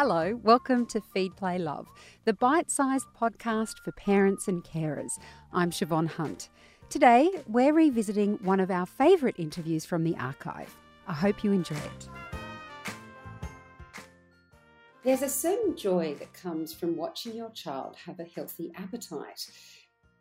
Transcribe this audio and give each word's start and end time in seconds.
Hello, 0.00 0.38
welcome 0.44 0.86
to 0.86 1.00
Feed 1.00 1.34
Play 1.34 1.58
Love, 1.58 1.88
the 2.24 2.32
bite 2.32 2.70
sized 2.70 3.08
podcast 3.20 3.80
for 3.80 3.90
parents 3.90 4.46
and 4.46 4.62
carers. 4.62 5.18
I'm 5.52 5.72
Siobhan 5.72 6.06
Hunt. 6.06 6.50
Today, 6.88 7.28
we're 7.48 7.72
revisiting 7.72 8.38
one 8.44 8.60
of 8.60 8.70
our 8.70 8.86
favourite 8.86 9.34
interviews 9.40 9.84
from 9.84 10.04
the 10.04 10.14
archive. 10.16 10.72
I 11.08 11.14
hope 11.14 11.42
you 11.42 11.50
enjoy 11.50 11.74
it. 11.74 12.08
There's 15.02 15.22
a 15.22 15.28
certain 15.28 15.76
joy 15.76 16.14
that 16.20 16.32
comes 16.32 16.72
from 16.72 16.96
watching 16.96 17.34
your 17.34 17.50
child 17.50 17.96
have 18.06 18.20
a 18.20 18.24
healthy 18.24 18.70
appetite. 18.76 19.50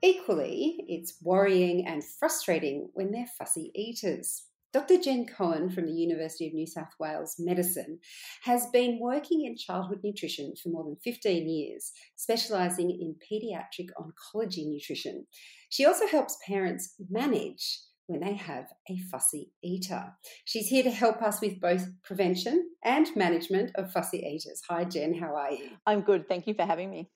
Equally, 0.02 0.86
it's 0.88 1.22
worrying 1.22 1.86
and 1.86 2.04
frustrating 2.04 2.90
when 2.96 3.12
they're 3.12 3.30
fussy 3.38 3.72
eaters. 3.76 4.42
Dr. 4.78 5.00
Jen 5.00 5.26
Cohen 5.26 5.72
from 5.72 5.88
the 5.88 5.92
University 5.92 6.46
of 6.46 6.54
New 6.54 6.68
South 6.68 6.92
Wales 7.00 7.38
Medicine 7.40 7.98
has 8.44 8.68
been 8.68 9.00
working 9.02 9.44
in 9.44 9.58
childhood 9.58 10.02
nutrition 10.04 10.54
for 10.62 10.70
more 10.70 10.84
than 10.84 10.98
15 11.04 11.50
years, 11.50 11.92
specialising 12.16 12.92
in 12.92 13.16
paediatric 13.16 13.88
oncology 14.00 14.68
nutrition. 14.68 15.26
She 15.70 15.84
also 15.84 16.06
helps 16.06 16.38
parents 16.46 16.94
manage 17.10 17.80
when 18.06 18.20
they 18.20 18.36
have 18.36 18.66
a 18.88 19.00
fussy 19.12 19.52
eater. 19.64 20.14
She's 20.46 20.68
here 20.68 20.84
to 20.84 20.92
help 20.92 21.24
us 21.24 21.42
with 21.42 21.60
both 21.60 21.88
prevention 22.04 22.70
and 22.84 23.08
management 23.16 23.72
of 23.74 23.92
fussy 23.92 24.20
eaters. 24.20 24.62
Hi, 24.70 24.84
Jen, 24.84 25.16
how 25.16 25.36
are 25.36 25.54
you? 25.54 25.70
I'm 25.88 26.02
good. 26.02 26.28
Thank 26.28 26.46
you 26.46 26.54
for 26.54 26.68
having 26.68 26.92
me. 26.92 27.10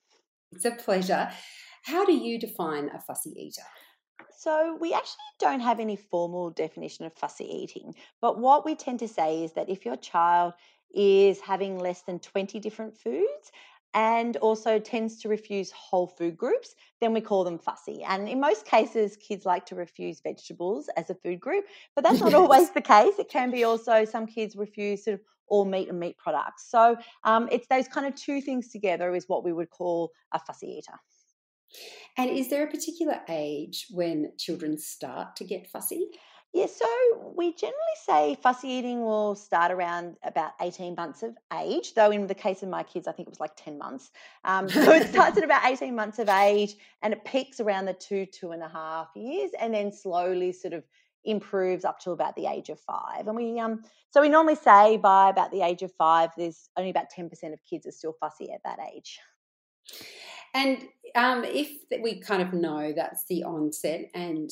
It's 0.52 0.66
a 0.66 0.72
pleasure. 0.72 1.30
How 1.84 2.05
do 2.05 2.14
you 2.14 2.39
define 2.39 2.89
a 2.89 3.00
fussy 3.00 3.36
eater? 3.38 3.67
So, 4.38 4.77
we 4.80 4.93
actually 4.93 5.17
don't 5.39 5.59
have 5.59 5.80
any 5.80 5.95
formal 5.95 6.49
definition 6.49 7.05
of 7.05 7.13
fussy 7.13 7.45
eating, 7.45 7.95
but 8.21 8.39
what 8.39 8.66
we 8.66 8.75
tend 8.75 8.99
to 8.99 9.07
say 9.07 9.44
is 9.44 9.53
that 9.53 9.70
if 9.70 9.85
your 9.85 9.97
child 9.97 10.53
is 10.94 11.39
having 11.39 11.80
less 11.80 12.02
than 12.02 12.20
20 12.20 12.59
different 12.59 12.97
foods 12.97 13.52
and 13.94 14.38
also 14.38 14.80
tends 14.80 15.22
to 15.22 15.30
refuse 15.30 15.72
whole 15.72 16.08
food 16.08 16.38
groups, 16.38 16.75
then 17.02 17.13
we 17.13 17.22
call 17.22 17.44
them 17.44 17.59
fussy. 17.59 18.03
And 18.03 18.30
in 18.30 18.39
most 18.39 18.66
cases, 18.66 19.17
kids 19.17 19.45
like 19.45 19.66
to 19.67 19.75
refuse 19.75 20.22
vegetables 20.22 20.89
as 20.95 21.09
a 21.09 21.16
food 21.16 21.39
group, 21.39 21.66
but 21.95 22.03
that's 22.03 22.19
not 22.19 22.33
always 22.33 22.69
the 22.73 22.81
case. 22.81 23.19
It 23.19 23.30
can 23.30 23.52
be 23.52 23.63
also 23.63 24.06
some 24.06 24.28
kids 24.28 24.56
refuse 24.56 25.03
sort 25.03 25.16
of 25.16 25.22
all 25.47 25.66
meat 25.66 25.89
and 25.89 26.00
meat 26.00 26.17
products. 26.17 26.69
So 26.72 26.95
um, 27.25 27.50
it's 27.52 27.67
those 27.67 27.88
kind 27.88 28.08
of 28.08 28.16
two 28.16 28.39
things 28.41 28.69
together 28.69 29.13
is 29.13 29.25
what 29.28 29.44
we 29.44 29.52
would 29.52 29.69
call 29.69 30.11
a 30.31 30.39
fussy 30.39 30.67
eater. 30.67 30.97
And 32.17 32.30
is 32.30 32.50
there 32.50 32.64
a 32.64 32.69
particular 32.69 33.22
age 33.30 33.88
when 33.91 34.33
children 34.38 34.77
start 34.77 35.36
to 35.38 35.44
get 35.44 35.69
fussy? 35.69 36.09
Yeah, 36.53 36.66
so 36.66 37.33
we 37.38 37.53
generally 37.53 37.78
say 38.05 38.38
fussy 38.44 38.67
eating 38.67 39.03
will 39.03 39.36
start 39.36 39.72
around 39.72 40.17
about 40.22 40.52
18 40.59 40.95
months 40.95 41.23
of 41.23 41.38
age, 41.58 41.94
though 41.94 42.11
in 42.11 42.28
the 42.28 42.36
case 42.36 42.61
of 42.61 42.67
my 42.67 42.83
kids, 42.83 43.08
I 43.08 43.13
think 43.13 43.28
it 43.28 43.31
was 43.31 43.39
like 43.39 43.55
10 43.55 43.78
months. 43.78 44.11
Um, 44.44 44.67
so 44.67 44.91
it 44.91 45.08
starts 45.08 45.38
at 45.38 45.44
about 45.45 45.66
18 45.66 45.95
months 45.95 46.19
of 46.19 46.28
age 46.28 46.75
and 47.03 47.13
it 47.13 47.23
peaks 47.23 47.61
around 47.61 47.85
the 47.85 47.94
two, 47.94 48.25
two 48.25 48.52
and 48.52 48.61
a 48.61 48.67
half 48.67 49.08
years, 49.16 49.52
and 49.61 49.73
then 49.73 49.94
slowly 49.94 50.52
sort 50.52 50.73
of 50.73 50.83
improves 51.23 51.85
up 51.85 52.00
to 52.00 52.11
about 52.11 52.35
the 52.35 52.47
age 52.47 52.69
of 52.69 52.80
five. 52.81 53.28
And 53.28 53.35
we 53.35 53.58
um 53.59 53.83
so 54.09 54.19
we 54.19 54.28
normally 54.28 54.56
say 54.56 54.97
by 54.97 55.30
about 55.30 55.52
the 55.52 55.61
age 55.61 55.83
of 55.83 55.94
five, 55.94 56.31
there's 56.35 56.69
only 56.75 56.89
about 56.89 57.06
10% 57.17 57.31
of 57.53 57.59
kids 57.63 57.88
are 57.88 57.91
still 57.91 58.16
fussy 58.19 58.52
at 58.52 58.61
that 58.66 58.80
age. 58.94 59.19
And 60.53 60.83
um, 61.16 61.44
if 61.44 61.71
we 62.02 62.19
kind 62.19 62.41
of 62.41 62.53
know 62.53 62.94
that's 62.95 63.25
the 63.30 63.44
onset 63.44 64.09
and 64.13 64.49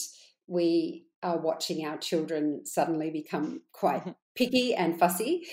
we 0.47 1.05
are 1.21 1.37
watching 1.37 1.85
our 1.85 1.97
children 1.97 2.65
suddenly 2.65 3.11
become 3.11 3.61
quite 3.71 4.01
mm-hmm. 4.01 4.11
picky 4.35 4.73
and 4.73 4.97
fussy, 4.97 5.45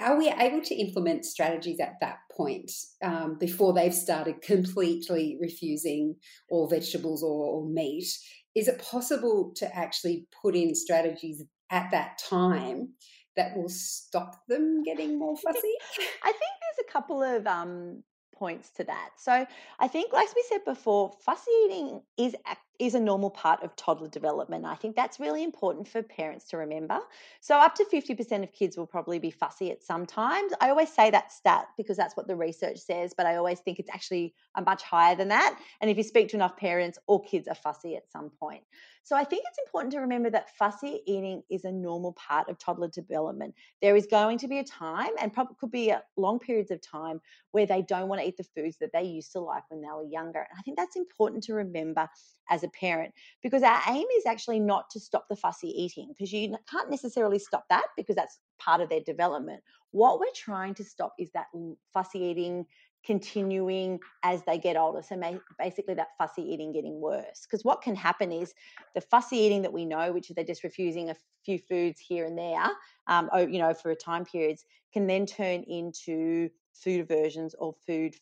are 0.00 0.16
we 0.16 0.28
able 0.28 0.60
to 0.62 0.74
implement 0.76 1.24
strategies 1.24 1.80
at 1.80 1.96
that 2.00 2.18
point 2.36 2.70
um, 3.02 3.36
before 3.38 3.72
they've 3.72 3.94
started 3.94 4.40
completely 4.42 5.36
refusing 5.40 6.14
all 6.50 6.68
vegetables 6.68 7.22
or, 7.22 7.46
or 7.46 7.68
meat? 7.68 8.06
Is 8.54 8.68
it 8.68 8.80
possible 8.80 9.52
to 9.56 9.76
actually 9.76 10.26
put 10.40 10.54
in 10.54 10.74
strategies 10.74 11.42
at 11.70 11.90
that 11.90 12.18
time 12.18 12.90
that 13.36 13.56
will 13.56 13.68
stop 13.68 14.36
them 14.48 14.82
getting 14.84 15.18
more 15.18 15.36
fussy? 15.36 15.74
I 16.22 16.32
think 16.32 16.36
there's 16.60 16.86
a 16.88 16.92
couple 16.92 17.22
of 17.22 17.46
um, 17.46 18.02
points 18.38 18.70
to 18.70 18.84
that. 18.84 19.10
So 19.16 19.46
I 19.78 19.88
think, 19.88 20.12
like 20.12 20.28
we 20.34 20.44
said 20.48 20.64
before, 20.64 21.12
fussy 21.24 21.50
eating 21.66 22.02
is 22.16 22.36
is 22.78 22.94
a 22.94 23.00
normal 23.00 23.30
part 23.30 23.62
of 23.62 23.74
toddler 23.74 24.08
development. 24.08 24.64
I 24.64 24.76
think 24.76 24.94
that's 24.94 25.18
really 25.18 25.42
important 25.42 25.88
for 25.88 26.02
parents 26.02 26.44
to 26.50 26.56
remember. 26.56 26.98
So 27.40 27.56
up 27.56 27.74
to 27.76 27.84
50% 27.84 28.42
of 28.42 28.52
kids 28.52 28.76
will 28.76 28.86
probably 28.86 29.18
be 29.18 29.30
fussy 29.30 29.70
at 29.70 29.82
some 29.82 30.06
times. 30.06 30.52
I 30.60 30.70
always 30.70 30.92
say 30.92 31.10
that 31.10 31.32
stat 31.32 31.66
because 31.76 31.96
that's 31.96 32.16
what 32.16 32.28
the 32.28 32.36
research 32.36 32.78
says, 32.78 33.14
but 33.16 33.26
I 33.26 33.36
always 33.36 33.60
think 33.60 33.78
it's 33.78 33.90
actually 33.90 34.34
a 34.56 34.62
much 34.62 34.82
higher 34.82 35.16
than 35.16 35.28
that. 35.28 35.58
And 35.80 35.90
if 35.90 35.96
you 35.96 36.04
speak 36.04 36.28
to 36.28 36.36
enough 36.36 36.56
parents, 36.56 36.98
all 37.06 37.20
kids 37.20 37.48
are 37.48 37.54
fussy 37.54 37.96
at 37.96 38.10
some 38.10 38.30
point. 38.30 38.62
So 39.08 39.16
I 39.16 39.24
think 39.24 39.42
it's 39.48 39.58
important 39.66 39.94
to 39.94 40.00
remember 40.00 40.28
that 40.28 40.54
fussy 40.58 41.00
eating 41.06 41.42
is 41.50 41.64
a 41.64 41.72
normal 41.72 42.12
part 42.12 42.50
of 42.50 42.58
toddler 42.58 42.88
development. 42.88 43.54
There 43.80 43.96
is 43.96 44.06
going 44.06 44.36
to 44.38 44.48
be 44.48 44.58
a 44.58 44.64
time, 44.64 45.12
and 45.18 45.32
probably 45.32 45.56
could 45.58 45.70
be 45.70 45.94
long 46.18 46.38
periods 46.38 46.70
of 46.70 46.82
time, 46.82 47.22
where 47.52 47.64
they 47.64 47.80
don't 47.80 48.08
want 48.08 48.20
to 48.20 48.28
eat 48.28 48.36
the 48.36 48.44
foods 48.44 48.76
that 48.82 48.92
they 48.92 49.04
used 49.04 49.32
to 49.32 49.40
like 49.40 49.62
when 49.70 49.80
they 49.80 49.88
were 49.88 50.04
younger. 50.04 50.40
And 50.40 50.58
I 50.58 50.60
think 50.60 50.76
that's 50.76 50.96
important 50.96 51.42
to 51.44 51.54
remember 51.54 52.06
as 52.50 52.64
a 52.64 52.67
parent 52.70 53.12
because 53.42 53.62
our 53.62 53.80
aim 53.88 54.06
is 54.16 54.26
actually 54.26 54.60
not 54.60 54.90
to 54.90 55.00
stop 55.00 55.26
the 55.28 55.36
fussy 55.36 55.68
eating 55.68 56.08
because 56.08 56.32
you 56.32 56.56
can't 56.70 56.90
necessarily 56.90 57.38
stop 57.38 57.64
that 57.70 57.84
because 57.96 58.16
that's 58.16 58.38
part 58.58 58.80
of 58.80 58.88
their 58.88 59.00
development. 59.00 59.62
What 59.90 60.20
we're 60.20 60.26
trying 60.34 60.74
to 60.74 60.84
stop 60.84 61.14
is 61.18 61.30
that 61.32 61.46
fussy 61.92 62.20
eating 62.20 62.66
continuing 63.04 64.00
as 64.22 64.42
they 64.44 64.58
get 64.58 64.76
older. 64.76 65.02
So 65.02 65.18
basically, 65.58 65.94
that 65.94 66.08
fussy 66.18 66.42
eating 66.42 66.72
getting 66.72 67.00
worse. 67.00 67.46
Because 67.48 67.64
what 67.64 67.80
can 67.80 67.94
happen 67.94 68.32
is 68.32 68.52
the 68.94 69.00
fussy 69.00 69.36
eating 69.36 69.62
that 69.62 69.72
we 69.72 69.84
know, 69.84 70.12
which 70.12 70.30
is 70.30 70.36
they're 70.36 70.44
just 70.44 70.64
refusing 70.64 71.10
a 71.10 71.16
few 71.44 71.58
foods 71.58 72.00
here 72.00 72.26
and 72.26 72.36
there, 72.36 72.66
um, 73.06 73.30
you 73.50 73.58
know, 73.58 73.72
for 73.72 73.90
a 73.90 73.96
time 73.96 74.24
periods, 74.24 74.64
can 74.92 75.06
then 75.06 75.26
turn 75.26 75.62
into 75.62 76.50
food 76.72 77.00
aversions 77.00 77.54
or 77.58 77.74
food 77.86 78.14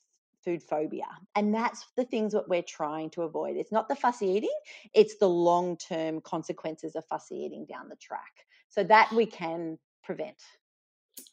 food 0.46 0.62
phobia. 0.62 1.08
And 1.34 1.52
that's 1.52 1.84
the 1.96 2.04
things 2.04 2.32
that 2.32 2.48
we're 2.48 2.62
trying 2.62 3.10
to 3.10 3.22
avoid. 3.22 3.56
It's 3.56 3.72
not 3.72 3.88
the 3.88 3.96
fussy 3.96 4.28
eating, 4.28 4.58
it's 4.94 5.18
the 5.18 5.28
long 5.28 5.76
term 5.76 6.20
consequences 6.20 6.94
of 6.96 7.04
fussy 7.06 7.34
eating 7.34 7.66
down 7.68 7.88
the 7.88 7.96
track. 7.96 8.46
So 8.68 8.84
that 8.84 9.12
we 9.12 9.26
can 9.26 9.78
prevent. 10.04 10.40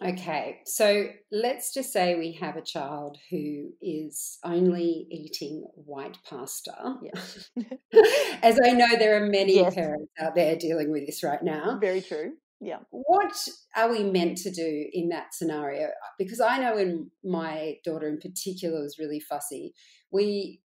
Okay, 0.02 0.60
so 0.66 1.08
let's 1.32 1.74
just 1.74 1.92
say 1.92 2.16
we 2.16 2.32
have 2.34 2.56
a 2.56 2.62
child 2.62 3.18
who 3.30 3.70
is 3.82 4.40
only 4.44 5.08
eating 5.12 5.66
white 5.76 6.18
pasta. 6.28 6.96
Yes. 7.04 7.50
As 8.42 8.60
I 8.66 8.72
know, 8.72 8.88
there 8.98 9.22
are 9.22 9.28
many 9.28 9.58
yes. 9.58 9.76
parents 9.76 10.12
out 10.20 10.36
there 10.36 10.56
dealing 10.56 10.92
with 10.92 11.06
this 11.06 11.22
right 11.22 11.44
now. 11.44 11.78
Very 11.80 12.02
true. 12.02 12.34
Yeah. 12.64 12.80
What 12.92 13.48
are 13.76 13.92
we 13.92 14.04
meant 14.04 14.38
to 14.40 14.52
do 14.52 14.88
in 14.92 15.10
that 15.10 15.34
scenario? 15.34 15.90
Because 16.18 16.40
I 16.40 16.60
know 16.60 16.76
when 16.76 17.12
my 17.24 17.76
daughter 17.84 18.08
in 18.08 18.20
particular 18.20 18.82
was 18.82 18.98
really 18.98 19.20
fussy, 19.20 19.74
we 20.12 20.62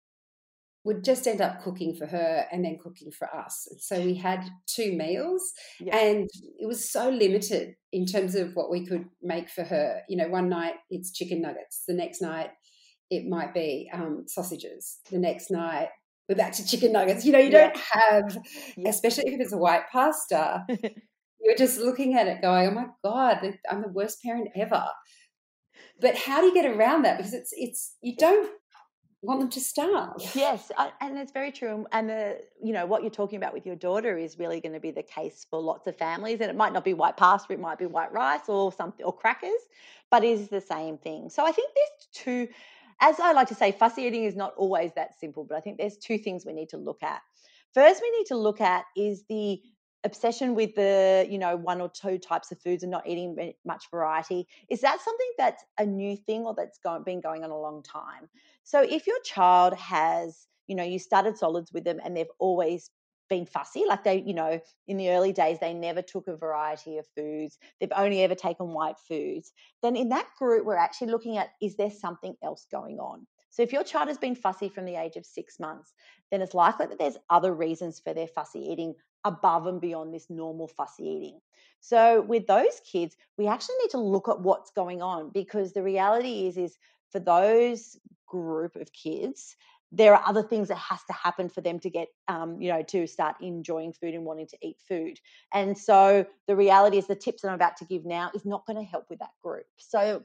would 0.84 1.04
just 1.04 1.28
end 1.28 1.42
up 1.42 1.62
cooking 1.62 1.94
for 1.96 2.06
her 2.06 2.46
and 2.52 2.64
then 2.64 2.78
cooking 2.82 3.12
for 3.12 3.28
us. 3.36 3.68
So 3.80 4.00
we 4.00 4.14
had 4.14 4.48
two 4.68 4.94
meals 4.94 5.52
yeah. 5.82 5.98
and 5.98 6.30
it 6.60 6.66
was 6.66 6.90
so 6.90 7.10
limited 7.10 7.76
in 7.92 8.06
terms 8.06 8.36
of 8.36 8.54
what 8.54 8.72
we 8.72 8.86
could 8.86 9.06
make 9.22 9.50
for 9.50 9.64
her. 9.64 10.02
You 10.08 10.18
know, 10.18 10.30
one 10.30 10.48
night 10.48 10.76
it's 10.90 11.12
chicken 11.12 11.42
nuggets, 11.42 11.84
the 11.88 11.94
next 11.94 12.22
night 12.22 12.52
it 13.10 13.28
might 13.28 13.54
be 13.54 13.90
um, 13.94 14.26
sausages, 14.28 15.00
the 15.12 15.18
next 15.18 15.52
night 15.52 15.90
we're 16.30 16.36
back 16.36 16.54
to 16.54 16.66
chicken 16.66 16.92
nuggets. 16.92 17.26
You 17.26 17.34
know, 17.34 17.40
you 17.40 17.52
yeah. 17.52 17.68
don't 17.68 17.78
have, 17.78 18.38
yeah. 18.78 18.90
especially 18.90 19.34
if 19.34 19.40
it's 19.40 19.54
a 19.54 19.58
white 19.58 19.90
pasta, 19.92 20.66
you're 21.42 21.56
just 21.56 21.80
looking 21.80 22.16
at 22.16 22.28
it 22.28 22.42
going, 22.42 22.68
oh 22.68 22.72
my 22.72 22.86
God, 23.04 23.58
I'm 23.70 23.82
the 23.82 23.90
worst 23.90 24.22
parent 24.24 24.50
ever. 24.56 24.86
But 26.00 26.16
how 26.16 26.42
do 26.42 26.48
you 26.48 26.54
get 26.54 26.66
around 26.66 27.04
that? 27.04 27.18
Because 27.18 27.34
it's, 27.34 27.54
it's, 27.56 27.96
you 28.02 28.16
don't 28.18 28.50
want 29.22 29.40
them 29.40 29.50
to 29.50 29.60
starve. 29.60 30.22
Yes, 30.36 30.72
and 31.02 31.18
it's 31.18 31.32
very 31.32 31.52
true. 31.52 31.86
And 31.92 32.10
the, 32.10 32.40
you 32.64 32.74
know, 32.74 32.86
what 32.86 33.02
you're 33.02 33.12
talking 33.12 33.38
about 33.38 33.54
with 33.54 33.66
your 33.66 33.76
daughter 33.76 34.18
is 34.18 34.38
really 34.38 34.60
going 34.60 34.74
to 34.74 34.80
be 34.80 34.92
the 34.92 35.04
case 35.04 35.46
for 35.50 35.60
lots 35.60 35.88
of 35.88 35.98
families. 35.98 36.40
And 36.42 36.50
it 36.50 36.56
might 36.56 36.74
not 36.74 36.86
be 36.86 36.94
white 36.94 37.18
pasta, 37.18 37.54
it 37.54 37.60
might 37.60 37.80
be 37.80 37.88
white 37.88 38.12
rice 38.12 38.48
or 38.48 38.72
something, 38.72 39.06
or 39.06 39.16
crackers, 39.16 39.62
but 40.12 40.24
it 40.24 40.40
is 40.40 40.50
the 40.50 40.62
same 40.62 40.98
thing. 40.98 41.30
So 41.30 41.46
I 41.46 41.52
think 41.52 41.72
there's 41.74 42.26
two, 42.26 42.48
as 43.02 43.20
I 43.20 43.32
like 43.32 43.48
to 43.50 43.56
say, 43.56 43.72
fussy 43.72 44.04
eating 44.04 44.26
is 44.26 44.36
not 44.36 44.54
always 44.56 44.92
that 44.96 45.20
simple, 45.20 45.44
but 45.44 45.58
I 45.58 45.62
think 45.62 45.78
there's 45.78 45.98
two 45.98 46.18
things 46.20 46.46
we 46.46 46.54
need 46.54 46.70
to 46.70 46.78
look 46.78 47.02
at. 47.02 47.22
First, 47.74 48.02
we 48.02 48.12
need 48.18 48.28
to 48.28 48.38
look 48.38 48.62
at 48.62 48.86
is 48.96 49.24
the 49.30 49.62
obsession 50.08 50.56
with 50.56 50.74
the 50.74 51.28
you 51.30 51.38
know 51.38 51.56
one 51.56 51.80
or 51.80 51.90
two 51.90 52.18
types 52.18 52.52
of 52.52 52.60
foods 52.60 52.82
and 52.82 52.92
not 52.92 53.08
eating 53.08 53.54
much 53.66 53.86
variety 53.92 54.48
is 54.70 54.82
that 54.82 55.00
something 55.02 55.32
that's 55.38 55.64
a 55.78 55.86
new 55.86 56.18
thing 56.18 56.44
or 56.44 56.56
that's 56.56 56.80
been 57.06 57.22
going 57.22 57.44
on 57.44 57.52
a 57.52 57.60
long 57.60 57.84
time? 57.84 58.28
So 58.64 58.82
if 58.82 59.06
your 59.06 59.20
child 59.24 59.76
has 59.76 60.48
you 60.68 60.76
know 60.76 60.84
you 60.84 60.98
started 60.98 61.38
solids 61.38 61.72
with 61.72 61.84
them 61.84 62.00
and 62.04 62.18
they've 62.18 62.36
always 62.40 62.90
been 63.30 63.46
fussy 63.46 63.84
like 63.86 64.04
they 64.04 64.24
you 64.26 64.34
know 64.34 64.60
in 64.88 64.98
the 64.98 65.10
early 65.10 65.34
days 65.34 65.58
they 65.60 65.74
never 65.74 66.02
took 66.02 66.28
a 66.28 66.38
variety 66.38 66.98
of 66.98 67.06
foods 67.16 67.58
they've 67.80 67.92
only 67.96 68.24
ever 68.24 68.36
taken 68.36 68.70
white 68.70 68.98
foods 69.08 69.52
then 69.84 69.98
in 69.98 70.10
that 70.10 70.28
group 70.40 70.66
we're 70.66 70.78
actually 70.78 71.12
looking 71.12 71.38
at 71.38 71.50
is 71.62 71.76
there 71.76 71.92
something 71.92 72.36
else 72.42 72.66
going 72.72 73.00
on 73.00 73.28
so 73.50 73.64
if 73.64 73.74
your 73.74 73.84
child 73.84 74.08
has 74.08 74.18
been 74.18 74.36
fussy 74.36 74.70
from 74.70 74.86
the 74.86 74.96
age 74.96 75.16
of 75.16 75.26
six 75.26 75.60
months 75.60 75.94
then 76.32 76.42
it's 76.42 76.54
likely 76.54 76.88
that 76.88 77.00
there's 77.00 77.18
other 77.30 77.54
reasons 77.54 78.00
for 78.00 78.14
their 78.14 78.28
fussy 78.28 78.60
eating 78.60 78.94
above 79.24 79.68
and 79.68 79.82
beyond 79.82 80.14
this 80.14 80.30
normal 80.30 80.68
fussy 80.68 81.04
eating. 81.04 81.40
So 81.80 82.22
with 82.22 82.48
those 82.48 82.82
kids 82.90 83.16
we 83.38 83.48
actually 83.48 83.76
need 83.82 83.92
to 83.92 84.00
look 84.00 84.28
at 84.30 84.40
what's 84.40 84.72
going 84.72 85.02
on 85.02 85.32
because 85.34 85.74
the 85.74 85.84
reality 85.84 86.48
is 86.48 86.58
is 86.58 86.78
for 87.12 87.20
those 87.20 87.98
group 88.28 88.76
of 88.76 88.92
kids 88.92 89.56
there 89.92 90.14
are 90.14 90.24
other 90.28 90.44
things 90.44 90.68
that 90.68 90.78
has 90.78 91.00
to 91.06 91.14
happen 91.14 91.48
for 91.48 91.62
them 91.62 91.80
to 91.80 91.90
get 91.90 92.10
um, 92.28 92.60
you 92.62 92.70
know 92.70 92.84
to 92.84 93.08
start 93.08 93.36
enjoying 93.42 93.94
food 93.94 94.14
and 94.14 94.26
wanting 94.26 94.48
to 94.48 94.58
eat 94.62 94.78
food. 94.88 95.20
And 95.54 95.78
so 95.78 96.26
the 96.48 96.56
reality 96.56 96.98
is 96.98 97.08
the 97.08 97.16
tips 97.16 97.42
that 97.42 97.50
i'm 97.50 97.54
about 97.56 97.78
to 97.78 97.86
give 97.86 98.06
now 98.06 98.32
is 98.36 98.46
not 98.46 98.66
going 98.66 98.78
to 98.78 98.84
help 98.84 99.06
with 99.10 99.20
that 99.20 99.32
group. 99.42 99.66
So 99.78 100.24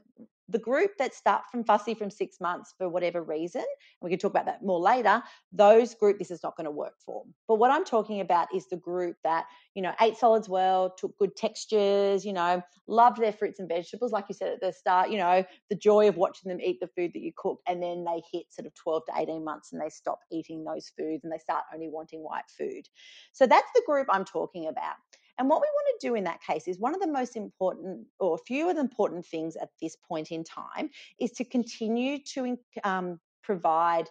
the 0.48 0.58
group 0.58 0.92
that 0.98 1.14
start 1.14 1.42
from 1.50 1.64
fussy 1.64 1.94
from 1.94 2.10
six 2.10 2.40
months 2.40 2.74
for 2.76 2.88
whatever 2.88 3.22
reason, 3.22 3.64
we 4.00 4.10
can 4.10 4.18
talk 4.18 4.32
about 4.32 4.46
that 4.46 4.62
more 4.62 4.80
later, 4.80 5.22
those 5.52 5.94
group 5.94 6.18
this 6.18 6.30
is 6.30 6.42
not 6.42 6.56
going 6.56 6.64
to 6.64 6.70
work 6.70 6.94
for. 7.04 7.24
But 7.48 7.56
what 7.56 7.70
I'm 7.70 7.84
talking 7.84 8.20
about 8.20 8.54
is 8.54 8.66
the 8.68 8.76
group 8.76 9.16
that, 9.24 9.46
you 9.74 9.82
know, 9.82 9.92
ate 10.00 10.16
solids 10.16 10.48
well, 10.48 10.94
took 10.98 11.16
good 11.18 11.36
textures, 11.36 12.24
you 12.24 12.32
know, 12.32 12.62
loved 12.86 13.18
their 13.18 13.32
fruits 13.32 13.60
and 13.60 13.68
vegetables, 13.68 14.12
like 14.12 14.26
you 14.28 14.34
said 14.34 14.52
at 14.52 14.60
the 14.60 14.72
start, 14.72 15.10
you 15.10 15.18
know, 15.18 15.44
the 15.70 15.76
joy 15.76 16.08
of 16.08 16.16
watching 16.16 16.48
them 16.48 16.60
eat 16.60 16.78
the 16.80 16.88
food 16.88 17.12
that 17.14 17.22
you 17.22 17.32
cook, 17.36 17.60
and 17.66 17.82
then 17.82 18.04
they 18.04 18.22
hit 18.32 18.46
sort 18.50 18.66
of 18.66 18.74
12 18.74 19.02
to 19.06 19.20
18 19.20 19.44
months 19.44 19.72
and 19.72 19.80
they 19.80 19.88
stop 19.88 20.18
eating 20.30 20.64
those 20.64 20.90
foods 20.98 21.24
and 21.24 21.32
they 21.32 21.38
start 21.38 21.64
only 21.72 21.88
wanting 21.88 22.20
white 22.20 22.50
food. 22.56 22.86
So 23.32 23.46
that's 23.46 23.70
the 23.74 23.82
group 23.86 24.08
I'm 24.10 24.24
talking 24.24 24.68
about. 24.68 24.96
And 25.38 25.48
what 25.48 25.60
we 25.60 25.68
want 25.72 26.00
to 26.00 26.06
do 26.06 26.14
in 26.14 26.24
that 26.24 26.42
case 26.42 26.68
is 26.68 26.78
one 26.78 26.94
of 26.94 27.00
the 27.00 27.06
most 27.06 27.36
important, 27.36 28.06
or 28.20 28.34
a 28.34 28.44
few 28.46 28.68
of 28.68 28.76
the 28.76 28.80
important 28.80 29.26
things 29.26 29.56
at 29.56 29.70
this 29.80 29.96
point 29.96 30.30
in 30.30 30.44
time, 30.44 30.90
is 31.18 31.32
to 31.32 31.44
continue 31.44 32.18
to 32.34 32.58
um, 32.84 33.18
provide 33.42 34.08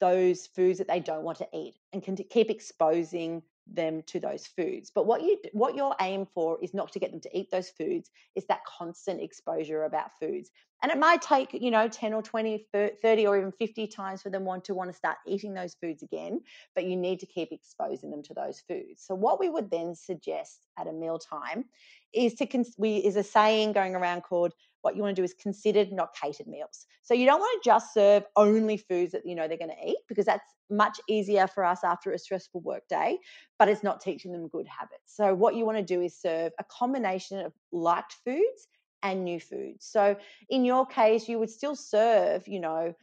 those 0.00 0.48
foods 0.48 0.78
that 0.78 0.88
they 0.88 1.00
don't 1.00 1.22
want 1.22 1.38
to 1.38 1.48
eat 1.54 1.74
and 1.92 2.02
can 2.02 2.16
keep 2.16 2.50
exposing 2.50 3.42
them 3.72 4.02
to 4.02 4.18
those 4.18 4.46
foods. 4.46 4.90
But 4.92 5.06
what 5.06 5.22
you 5.22 5.38
what 5.52 5.76
your 5.76 5.94
aim 6.00 6.26
for 6.34 6.58
is 6.62 6.74
not 6.74 6.92
to 6.92 6.98
get 6.98 7.12
them 7.12 7.20
to 7.20 7.38
eat 7.38 7.50
those 7.50 7.70
foods 7.70 8.10
it's 8.34 8.46
that 8.46 8.64
constant 8.64 9.20
exposure 9.20 9.84
about 9.84 10.18
foods 10.18 10.50
and 10.82 10.90
it 10.90 10.98
might 10.98 11.22
take 11.22 11.52
you 11.52 11.70
know 11.70 11.88
10 11.88 12.12
or 12.12 12.22
20 12.22 12.66
30 12.72 13.26
or 13.26 13.38
even 13.38 13.52
50 13.52 13.86
times 13.86 14.22
for 14.22 14.30
them 14.30 14.44
want 14.44 14.64
to 14.64 14.74
want 14.74 14.90
to 14.90 14.96
start 14.96 15.16
eating 15.26 15.54
those 15.54 15.74
foods 15.74 16.02
again 16.02 16.40
but 16.74 16.84
you 16.84 16.96
need 16.96 17.20
to 17.20 17.26
keep 17.26 17.52
exposing 17.52 18.10
them 18.10 18.22
to 18.22 18.34
those 18.34 18.62
foods. 18.66 19.02
So 19.06 19.14
what 19.14 19.40
we 19.40 19.48
would 19.48 19.70
then 19.70 19.94
suggest 19.94 20.66
at 20.78 20.86
a 20.86 20.92
meal 20.92 21.18
time 21.18 21.64
is 22.12 22.34
to 22.34 22.64
we 22.78 22.96
is 22.96 23.16
a 23.16 23.22
saying 23.22 23.72
going 23.72 23.94
around 23.94 24.22
called 24.22 24.52
what 24.82 24.96
you 24.96 25.02
want 25.02 25.14
to 25.14 25.20
do 25.20 25.24
is 25.24 25.34
considered 25.34 25.92
not 25.92 26.14
catered 26.20 26.48
meals. 26.48 26.86
So 27.02 27.14
you 27.14 27.24
don't 27.24 27.38
want 27.38 27.62
to 27.62 27.68
just 27.68 27.94
serve 27.94 28.24
only 28.34 28.76
foods 28.76 29.12
that 29.12 29.24
you 29.24 29.34
know 29.34 29.46
they're 29.46 29.56
going 29.56 29.70
to 29.70 29.88
eat 29.88 29.98
because 30.08 30.26
that's 30.26 30.42
much 30.70 30.98
easier 31.08 31.46
for 31.46 31.64
us 31.64 31.84
after 31.84 32.12
a 32.12 32.18
stressful 32.18 32.60
work 32.62 32.82
day 32.88 33.18
but 33.58 33.68
it's 33.68 33.82
not 33.82 34.00
teaching 34.00 34.32
them 34.32 34.48
good 34.48 34.66
habits. 34.66 35.16
So 35.16 35.34
what 35.34 35.54
you 35.54 35.64
want 35.64 35.78
to 35.78 35.84
do 35.84 36.00
is 36.00 36.18
serve 36.18 36.52
a 36.58 36.64
combination 36.64 37.38
of 37.40 37.52
liked 37.70 38.16
foods 38.24 38.68
and 39.02 39.24
new 39.24 39.40
foods. 39.40 39.86
So 39.86 40.16
in 40.48 40.64
your 40.64 40.86
case 40.86 41.28
you 41.28 41.38
would 41.38 41.50
still 41.50 41.74
serve 41.76 42.46
you 42.46 42.60
know 42.60 42.94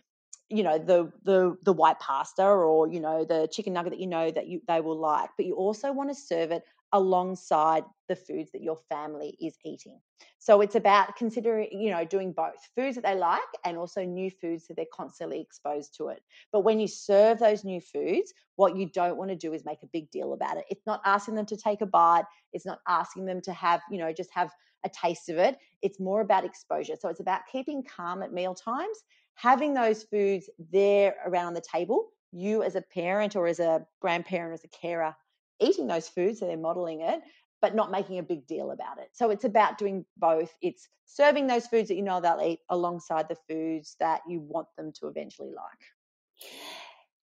you 0.49 0.63
know 0.63 0.77
the 0.79 1.11
the 1.23 1.55
the 1.63 1.73
white 1.73 1.99
pasta 1.99 2.43
or 2.43 2.87
you 2.87 2.99
know 2.99 3.23
the 3.25 3.47
chicken 3.51 3.73
nugget 3.73 3.91
that 3.93 3.99
you 3.99 4.07
know 4.07 4.31
that 4.31 4.47
you 4.47 4.61
they 4.67 4.81
will 4.81 4.97
like 4.99 5.29
but 5.37 5.45
you 5.45 5.55
also 5.55 5.91
want 5.91 6.09
to 6.09 6.15
serve 6.15 6.51
it 6.51 6.63
alongside 6.93 7.83
the 8.07 8.15
foods 8.15 8.51
that 8.51 8.63
your 8.63 8.77
family 8.89 9.37
is 9.39 9.55
eating. 9.63 9.99
So 10.39 10.61
it's 10.61 10.75
about 10.75 11.15
considering, 11.15 11.67
you 11.71 11.91
know, 11.91 12.03
doing 12.05 12.31
both 12.31 12.57
foods 12.75 12.95
that 12.95 13.03
they 13.03 13.15
like 13.15 13.41
and 13.65 13.77
also 13.77 14.03
new 14.03 14.31
foods 14.31 14.67
that 14.67 14.75
they're 14.75 14.85
constantly 14.91 15.39
exposed 15.39 15.95
to 15.97 16.07
it. 16.09 16.21
But 16.51 16.61
when 16.61 16.79
you 16.79 16.87
serve 16.87 17.39
those 17.39 17.63
new 17.63 17.79
foods, 17.79 18.33
what 18.55 18.75
you 18.75 18.89
don't 18.89 19.17
want 19.17 19.29
to 19.29 19.35
do 19.35 19.53
is 19.53 19.65
make 19.65 19.83
a 19.83 19.87
big 19.93 20.09
deal 20.11 20.33
about 20.33 20.57
it. 20.57 20.65
It's 20.69 20.85
not 20.87 21.01
asking 21.05 21.35
them 21.35 21.45
to 21.47 21.57
take 21.57 21.81
a 21.81 21.85
bite, 21.85 22.25
it's 22.53 22.65
not 22.65 22.79
asking 22.87 23.25
them 23.25 23.41
to 23.41 23.53
have, 23.53 23.81
you 23.91 23.99
know, 23.99 24.11
just 24.11 24.31
have 24.33 24.49
a 24.83 24.89
taste 24.89 25.29
of 25.29 25.37
it. 25.37 25.57
It's 25.81 25.99
more 25.99 26.21
about 26.21 26.45
exposure. 26.45 26.95
So 26.99 27.09
it's 27.09 27.19
about 27.19 27.41
keeping 27.51 27.83
calm 27.83 28.23
at 28.23 28.33
meal 28.33 28.55
times, 28.55 28.97
having 29.35 29.73
those 29.73 30.03
foods 30.03 30.49
there 30.71 31.15
around 31.25 31.53
the 31.53 31.61
table. 31.61 32.09
You 32.31 32.63
as 32.63 32.75
a 32.75 32.81
parent 32.81 33.35
or 33.35 33.47
as 33.47 33.59
a 33.59 33.85
grandparent, 34.01 34.53
as 34.53 34.63
a 34.63 34.67
carer, 34.67 35.15
eating 35.59 35.87
those 35.87 36.07
foods, 36.07 36.39
so 36.39 36.47
they're 36.47 36.57
modeling 36.57 37.01
it, 37.01 37.21
but 37.61 37.75
not 37.75 37.91
making 37.91 38.19
a 38.19 38.23
big 38.23 38.47
deal 38.47 38.71
about 38.71 38.97
it. 38.99 39.09
So 39.13 39.29
it's 39.29 39.43
about 39.43 39.77
doing 39.77 40.05
both. 40.17 40.53
It's 40.61 40.87
serving 41.05 41.47
those 41.47 41.67
foods 41.67 41.89
that 41.89 41.95
you 41.95 42.03
know 42.03 42.21
they'll 42.21 42.41
eat 42.41 42.59
alongside 42.69 43.27
the 43.27 43.37
foods 43.47 43.95
that 43.99 44.21
you 44.27 44.39
want 44.39 44.67
them 44.77 44.91
to 44.99 45.07
eventually 45.07 45.49
like. 45.49 46.49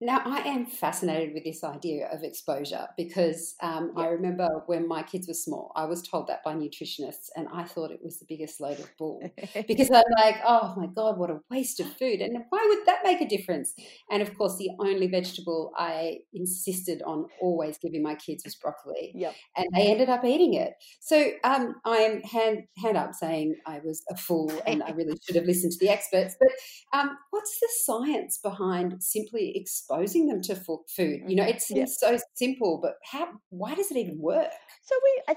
Now, 0.04 0.20
I 0.26 0.40
am 0.40 0.66
fascinated 0.66 1.32
with 1.32 1.44
this 1.44 1.64
idea 1.64 2.10
of 2.12 2.24
exposure 2.24 2.88
because 2.94 3.54
um, 3.62 3.92
I 3.96 4.08
remember 4.08 4.46
when 4.66 4.86
my 4.86 5.02
kids 5.02 5.26
were 5.26 5.32
small, 5.32 5.72
I 5.74 5.86
was 5.86 6.02
told 6.02 6.26
that 6.26 6.44
by 6.44 6.52
nutritionists, 6.52 7.30
and 7.34 7.48
I 7.50 7.64
thought 7.64 7.90
it 7.90 8.00
was 8.04 8.18
the 8.18 8.26
biggest 8.28 8.60
load 8.60 8.80
of 8.80 8.90
bull 8.98 9.22
because 9.66 9.90
I'm 9.90 10.02
like, 10.18 10.42
oh 10.46 10.74
my 10.76 10.88
God, 10.94 11.16
what 11.16 11.30
a 11.30 11.40
waste 11.50 11.80
of 11.80 11.86
food. 11.96 12.20
And 12.20 12.36
why 12.50 12.66
would 12.68 12.86
that 12.86 12.98
make 13.02 13.22
a 13.22 13.26
difference? 13.26 13.72
And 14.10 14.20
of 14.20 14.36
course, 14.36 14.58
the 14.58 14.68
only 14.78 15.06
vegetable 15.06 15.72
I 15.74 16.18
insisted 16.34 17.00
on 17.06 17.24
always 17.40 17.78
giving 17.78 18.02
my 18.02 18.14
kids 18.14 18.44
was 18.44 18.56
broccoli. 18.56 19.10
Yep. 19.14 19.34
And 19.56 19.68
they 19.74 19.90
ended 19.90 20.10
up 20.10 20.22
eating 20.22 20.52
it. 20.52 20.74
So 21.00 21.30
um, 21.44 21.76
I'm 21.86 22.20
hand, 22.20 22.64
hand 22.76 22.98
up 22.98 23.14
saying 23.14 23.54
I 23.66 23.80
was 23.82 24.02
a 24.10 24.18
fool 24.18 24.52
and 24.66 24.82
I 24.82 24.90
really 24.90 25.16
should 25.24 25.36
have 25.36 25.46
listened 25.46 25.72
to 25.72 25.78
the 25.78 25.88
experts. 25.88 26.36
But 26.38 26.50
um, 26.92 27.16
what's 27.30 27.58
the 27.58 27.68
science 27.86 28.36
behind 28.36 29.02
simply 29.02 29.56
exposing? 29.56 29.93
Exposing 29.94 30.26
them 30.26 30.42
to 30.42 30.54
food. 30.54 31.22
You 31.26 31.36
know, 31.36 31.42
mm-hmm. 31.42 31.50
it 31.50 31.62
seems 31.62 31.98
yeah. 32.02 32.16
so 32.16 32.18
simple, 32.34 32.78
but 32.82 32.96
how? 33.04 33.28
Why 33.50 33.74
does 33.74 33.90
it 33.90 33.96
even 33.96 34.18
work? 34.18 34.50
So 34.82 34.94
we. 35.02 35.22
I, 35.28 35.36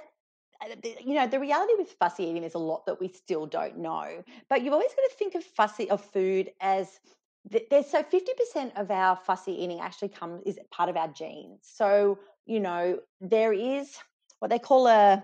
you 1.06 1.14
know 1.14 1.28
the 1.28 1.40
reality 1.40 1.74
with 1.78 1.92
fussy 2.00 2.24
eating 2.24 2.44
is 2.44 2.56
a 2.56 2.58
lot 2.58 2.84
that 2.88 3.00
we 3.00 3.10
still 3.10 3.46
don't 3.46 3.78
know 3.78 4.24
but 4.50 4.64
you've 4.64 4.74
always 4.74 4.90
got 4.90 5.08
to 5.08 5.16
think 5.16 5.36
of 5.36 5.44
fussy 5.44 5.88
of 5.92 6.04
food 6.04 6.50
as 6.62 7.00
there's 7.70 7.86
so 7.86 8.02
50% 8.02 8.76
of 8.76 8.90
our 8.90 9.16
fussy 9.18 9.52
eating 9.52 9.80
actually 9.80 10.10
comes 10.10 10.42
is 10.48 10.58
part 10.72 10.90
of 10.90 10.98
our 10.98 11.10
genes 11.10 11.60
so 11.62 12.18
you 12.48 12.60
know 12.60 12.98
there 13.22 13.54
is 13.54 13.98
what 14.40 14.50
they 14.50 14.58
call 14.58 14.88
a 14.88 15.24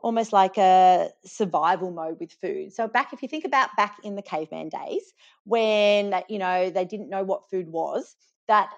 almost 0.00 0.32
like 0.32 0.58
a 0.58 1.10
survival 1.24 1.90
mode 1.90 2.18
with 2.20 2.32
food. 2.32 2.72
So 2.72 2.86
back 2.86 3.12
if 3.12 3.22
you 3.22 3.28
think 3.28 3.44
about 3.44 3.70
back 3.76 3.96
in 4.04 4.14
the 4.14 4.22
caveman 4.22 4.68
days 4.68 5.14
when 5.44 6.14
you 6.28 6.38
know 6.38 6.70
they 6.70 6.84
didn't 6.84 7.08
know 7.08 7.24
what 7.24 7.48
food 7.50 7.68
was, 7.68 8.14
that 8.48 8.70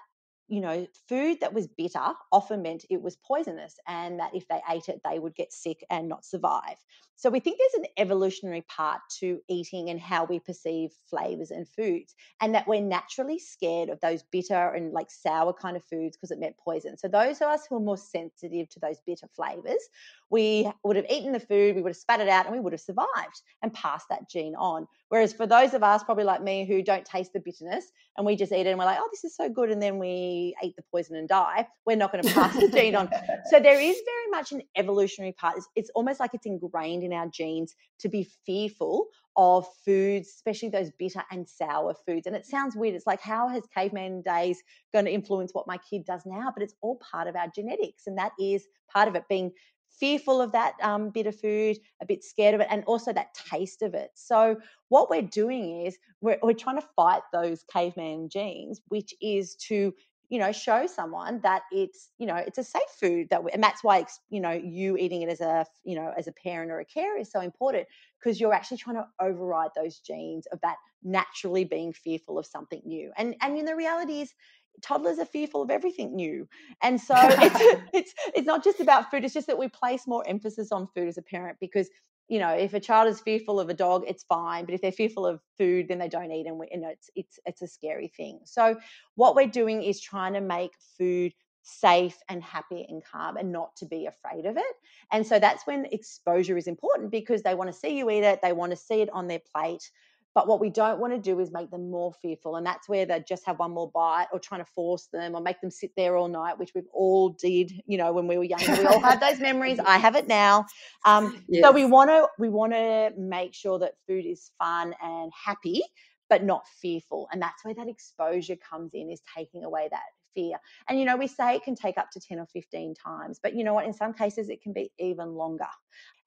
you 0.49 0.61
know, 0.61 0.87
food 1.07 1.39
that 1.41 1.53
was 1.53 1.67
bitter 1.67 2.13
often 2.31 2.63
meant 2.63 2.83
it 2.89 3.01
was 3.03 3.15
poisonous 3.15 3.75
and 3.87 4.19
that 4.19 4.33
if 4.33 4.47
they 4.47 4.59
ate 4.67 4.89
it, 4.89 4.99
they 5.07 5.19
would 5.19 5.35
get 5.35 5.53
sick 5.53 5.85
and 5.91 6.09
not 6.09 6.25
survive. 6.25 6.75
So 7.15 7.29
we 7.29 7.39
think 7.39 7.59
there's 7.59 7.85
an 7.85 7.91
evolutionary 7.97 8.61
part 8.61 9.01
to 9.19 9.41
eating 9.47 9.89
and 9.89 9.99
how 9.99 10.23
we 10.25 10.39
perceive 10.39 10.91
flavors 11.09 11.51
and 11.51 11.67
foods, 11.67 12.15
and 12.41 12.55
that 12.55 12.65
we're 12.67 12.81
naturally 12.81 13.37
scared 13.37 13.89
of 13.89 13.99
those 13.99 14.23
bitter 14.31 14.69
and 14.73 14.91
like 14.93 15.11
sour 15.11 15.53
kind 15.53 15.77
of 15.77 15.83
foods 15.83 16.15
because 16.15 16.31
it 16.31 16.39
meant 16.39 16.55
poison. 16.57 16.97
So 16.97 17.09
those 17.09 17.41
of 17.41 17.49
us 17.49 17.67
who 17.69 17.75
are 17.75 17.81
more 17.81 17.97
sensitive 17.97 18.69
to 18.69 18.79
those 18.79 19.01
bitter 19.05 19.27
flavors, 19.35 19.87
we 20.29 20.69
would 20.83 20.95
have 20.95 21.05
eaten 21.09 21.31
the 21.31 21.39
food, 21.39 21.75
we 21.75 21.81
would 21.81 21.89
have 21.89 21.97
spat 21.97 22.19
it 22.19 22.29
out, 22.29 22.45
and 22.45 22.53
we 22.53 22.59
would 22.59 22.73
have 22.73 22.81
survived 22.81 23.41
and 23.61 23.73
passed 23.73 24.07
that 24.09 24.29
gene 24.29 24.55
on. 24.55 24.87
Whereas 25.09 25.33
for 25.33 25.47
those 25.47 25.73
of 25.73 25.83
us, 25.83 26.03
probably 26.03 26.23
like 26.23 26.43
me, 26.43 26.65
who 26.65 26.83
don't 26.83 27.03
taste 27.03 27.33
the 27.33 27.39
bitterness 27.39 27.85
and 28.15 28.25
we 28.25 28.35
just 28.35 28.51
eat 28.51 28.67
it 28.67 28.67
and 28.67 28.77
we're 28.77 28.85
like, 28.85 28.99
oh, 29.01 29.09
this 29.11 29.23
is 29.23 29.35
so 29.35 29.49
good, 29.49 29.71
and 29.71 29.81
then 29.81 29.97
we 29.97 30.55
eat 30.63 30.75
the 30.75 30.83
poison 30.91 31.15
and 31.15 31.27
die, 31.27 31.67
we're 31.85 31.97
not 31.97 32.11
going 32.11 32.23
to 32.23 32.33
pass 32.33 32.55
the 32.55 32.67
gene 32.67 32.95
on. 32.95 33.09
So 33.49 33.59
there 33.59 33.79
is 33.79 33.95
very 34.05 34.29
much 34.31 34.51
an 34.51 34.61
evolutionary 34.75 35.31
part. 35.31 35.57
It's, 35.57 35.67
it's 35.75 35.89
almost 35.95 36.19
like 36.19 36.31
it's 36.33 36.45
ingrained 36.45 37.03
in 37.03 37.13
our 37.13 37.27
genes 37.27 37.75
to 37.99 38.09
be 38.09 38.29
fearful 38.45 39.07
of 39.35 39.65
foods, 39.85 40.27
especially 40.27 40.69
those 40.69 40.91
bitter 40.99 41.23
and 41.31 41.47
sour 41.47 41.95
foods. 42.05 42.27
And 42.27 42.35
it 42.35 42.45
sounds 42.45 42.75
weird. 42.75 42.93
It's 42.93 43.07
like, 43.07 43.21
how 43.21 43.47
has 43.47 43.63
caveman 43.73 44.21
days 44.21 44.61
going 44.91 45.05
to 45.05 45.11
influence 45.11 45.53
what 45.53 45.65
my 45.65 45.77
kid 45.89 46.05
does 46.05 46.23
now? 46.25 46.51
But 46.53 46.63
it's 46.63 46.75
all 46.81 46.99
part 47.11 47.27
of 47.27 47.35
our 47.35 47.47
genetics. 47.55 48.05
And 48.05 48.17
that 48.17 48.33
is 48.37 48.65
part 48.91 49.07
of 49.07 49.15
it 49.15 49.23
being 49.29 49.51
fearful 49.99 50.41
of 50.41 50.51
that 50.53 50.73
um, 50.81 51.09
bit 51.09 51.27
of 51.27 51.39
food, 51.39 51.77
a 52.01 52.05
bit 52.05 52.23
scared 52.23 52.55
of 52.55 52.61
it, 52.61 52.67
and 52.69 52.83
also 52.85 53.11
that 53.13 53.33
taste 53.33 53.81
of 53.81 53.93
it. 53.93 54.11
So, 54.15 54.57
what 54.89 55.09
we're 55.09 55.21
doing 55.21 55.85
is 55.85 55.97
we're, 56.21 56.39
we're 56.41 56.53
trying 56.53 56.79
to 56.79 56.87
fight 56.95 57.21
those 57.33 57.63
caveman 57.71 58.29
genes, 58.29 58.81
which 58.87 59.13
is 59.21 59.55
to 59.67 59.93
you 60.29 60.37
know 60.37 60.51
show 60.51 60.85
someone 60.87 61.39
that 61.41 61.63
it's 61.71 62.11
you 62.19 62.27
know 62.27 62.35
it's 62.35 62.57
a 62.57 62.63
safe 62.63 62.81
food 62.99 63.27
that 63.29 63.43
we, 63.43 63.51
and 63.51 63.63
that's 63.63 63.83
why 63.83 64.05
you 64.29 64.39
know 64.39 64.51
you 64.51 64.95
eating 64.95 65.23
it 65.23 65.29
as 65.29 65.41
a 65.41 65.65
you 65.83 65.95
know 65.95 66.13
as 66.17 66.27
a 66.27 66.31
parent 66.31 66.71
or 66.71 66.79
a 66.79 66.85
carer 66.85 67.17
is 67.17 67.31
so 67.31 67.41
important 67.41 67.87
because 68.19 68.39
you're 68.39 68.53
actually 68.53 68.77
trying 68.77 68.95
to 68.95 69.07
override 69.19 69.71
those 69.75 69.99
genes 69.99 70.45
of 70.51 70.59
that 70.61 70.75
naturally 71.03 71.65
being 71.65 71.91
fearful 71.93 72.37
of 72.37 72.45
something 72.45 72.81
new 72.85 73.11
and 73.17 73.35
and 73.41 73.57
in 73.57 73.65
the 73.65 73.75
reality 73.75 74.21
is 74.21 74.33
toddlers 74.81 75.19
are 75.19 75.25
fearful 75.25 75.61
of 75.61 75.69
everything 75.69 76.15
new. 76.15 76.47
And 76.81 76.99
so 77.09 77.15
it's, 77.17 77.83
it's 77.93 78.13
it's 78.35 78.47
not 78.47 78.63
just 78.63 78.79
about 78.79 79.11
food 79.11 79.25
it's 79.25 79.33
just 79.33 79.47
that 79.47 79.57
we 79.57 79.67
place 79.67 80.07
more 80.07 80.23
emphasis 80.27 80.71
on 80.71 80.87
food 80.95 81.07
as 81.07 81.17
a 81.17 81.21
parent 81.21 81.57
because 81.59 81.89
you 82.27 82.39
know 82.39 82.49
if 82.49 82.73
a 82.73 82.79
child 82.79 83.07
is 83.07 83.19
fearful 83.19 83.59
of 83.59 83.69
a 83.69 83.73
dog 83.73 84.03
it's 84.07 84.23
fine 84.23 84.65
but 84.65 84.73
if 84.73 84.81
they're 84.81 84.91
fearful 84.91 85.25
of 85.25 85.41
food 85.57 85.87
then 85.87 85.97
they 85.97 86.07
don't 86.07 86.31
eat 86.31 86.45
and 86.45 86.57
we, 86.59 86.67
you 86.71 86.79
know 86.79 86.89
it's 86.89 87.09
it's 87.15 87.39
it's 87.45 87.61
a 87.61 87.67
scary 87.67 88.07
thing. 88.07 88.39
So 88.45 88.79
what 89.15 89.35
we're 89.35 89.47
doing 89.47 89.83
is 89.83 89.99
trying 89.99 90.33
to 90.33 90.41
make 90.41 90.71
food 90.97 91.33
safe 91.61 92.17
and 92.29 92.41
happy 92.41 92.85
and 92.87 93.03
calm 93.03 93.37
and 93.37 93.51
not 93.51 93.75
to 93.75 93.85
be 93.85 94.05
afraid 94.05 94.45
of 94.45 94.57
it. 94.57 94.75
And 95.11 95.27
so 95.27 95.39
that's 95.39 95.67
when 95.67 95.85
exposure 95.91 96.57
is 96.57 96.67
important 96.67 97.11
because 97.11 97.43
they 97.43 97.53
want 97.53 97.71
to 97.71 97.77
see 97.77 97.97
you 97.97 98.09
eat 98.09 98.23
it 98.23 98.39
they 98.41 98.53
want 98.53 98.71
to 98.71 98.77
see 98.77 99.01
it 99.01 99.09
on 99.11 99.27
their 99.27 99.41
plate 99.53 99.89
but 100.35 100.47
what 100.47 100.59
we 100.59 100.69
don't 100.69 100.99
want 100.99 101.13
to 101.13 101.19
do 101.19 101.39
is 101.39 101.51
make 101.51 101.71
them 101.71 101.89
more 101.89 102.13
fearful. 102.21 102.55
And 102.55 102.65
that's 102.65 102.87
where 102.87 103.05
they 103.05 103.23
just 103.27 103.45
have 103.45 103.59
one 103.59 103.71
more 103.71 103.89
bite 103.91 104.27
or 104.31 104.39
trying 104.39 104.61
to 104.61 104.71
force 104.71 105.07
them 105.11 105.35
or 105.35 105.41
make 105.41 105.59
them 105.59 105.71
sit 105.71 105.91
there 105.97 106.15
all 106.15 106.27
night, 106.27 106.59
which 106.59 106.71
we've 106.75 106.87
all 106.93 107.29
did, 107.29 107.71
you 107.87 107.97
know, 107.97 108.13
when 108.13 108.27
we 108.27 108.37
were 108.37 108.43
younger. 108.43 108.73
We 108.73 108.85
all 108.85 108.99
had 108.99 109.19
those 109.19 109.39
memories. 109.39 109.79
I 109.79 109.97
have 109.97 110.15
it 110.15 110.27
now. 110.27 110.65
Um, 111.05 111.43
yes. 111.47 111.63
So 111.63 111.71
we 111.71 111.85
want 111.85 112.09
to 112.09 112.27
we 112.37 112.49
want 112.49 112.73
to 112.73 113.11
make 113.17 113.53
sure 113.53 113.79
that 113.79 113.93
food 114.07 114.25
is 114.25 114.51
fun 114.59 114.93
and 115.01 115.31
happy, 115.33 115.81
but 116.29 116.43
not 116.43 116.63
fearful. 116.79 117.27
And 117.31 117.41
that's 117.41 117.65
where 117.65 117.73
that 117.73 117.87
exposure 117.87 118.55
comes 118.57 118.91
in, 118.93 119.09
is 119.09 119.21
taking 119.35 119.63
away 119.63 119.87
that 119.91 120.03
fear. 120.33 120.57
And 120.87 120.99
you 120.99 121.05
know, 121.05 121.17
we 121.17 121.27
say 121.27 121.55
it 121.55 121.63
can 121.63 121.75
take 121.75 121.97
up 121.97 122.11
to 122.11 122.19
10 122.19 122.39
or 122.39 122.45
15 122.45 122.95
times, 122.95 123.39
but 123.41 123.55
you 123.55 123.63
know 123.63 123.73
what? 123.73 123.85
In 123.85 123.93
some 123.93 124.13
cases, 124.13 124.49
it 124.49 124.61
can 124.61 124.73
be 124.73 124.91
even 124.99 125.33
longer. 125.33 125.67